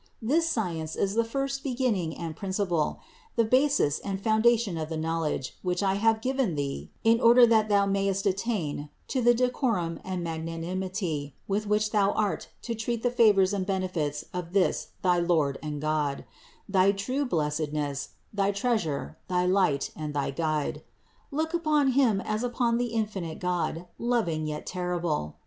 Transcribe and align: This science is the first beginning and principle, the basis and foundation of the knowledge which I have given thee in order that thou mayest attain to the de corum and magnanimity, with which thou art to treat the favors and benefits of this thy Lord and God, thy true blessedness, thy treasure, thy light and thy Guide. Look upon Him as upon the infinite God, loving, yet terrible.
This 0.19 0.49
science 0.49 0.95
is 0.95 1.13
the 1.13 1.23
first 1.23 1.61
beginning 1.63 2.17
and 2.17 2.35
principle, 2.35 3.01
the 3.35 3.45
basis 3.45 3.99
and 3.99 4.19
foundation 4.19 4.75
of 4.75 4.89
the 4.89 4.97
knowledge 4.97 5.55
which 5.61 5.83
I 5.83 5.93
have 5.93 6.21
given 6.23 6.55
thee 6.55 6.89
in 7.03 7.21
order 7.21 7.45
that 7.45 7.69
thou 7.69 7.85
mayest 7.85 8.25
attain 8.25 8.89
to 9.09 9.21
the 9.21 9.35
de 9.35 9.47
corum 9.47 10.01
and 10.03 10.23
magnanimity, 10.23 11.35
with 11.47 11.67
which 11.67 11.91
thou 11.91 12.13
art 12.13 12.49
to 12.63 12.73
treat 12.73 13.03
the 13.03 13.11
favors 13.11 13.53
and 13.53 13.63
benefits 13.63 14.25
of 14.33 14.53
this 14.53 14.87
thy 15.03 15.19
Lord 15.19 15.59
and 15.61 15.79
God, 15.79 16.25
thy 16.67 16.91
true 16.91 17.23
blessedness, 17.23 18.09
thy 18.33 18.51
treasure, 18.51 19.19
thy 19.27 19.45
light 19.45 19.91
and 19.95 20.15
thy 20.15 20.31
Guide. 20.31 20.81
Look 21.29 21.53
upon 21.53 21.89
Him 21.89 22.21
as 22.21 22.43
upon 22.43 22.79
the 22.79 22.87
infinite 22.87 23.37
God, 23.37 23.85
loving, 23.99 24.47
yet 24.47 24.65
terrible. 24.65 25.35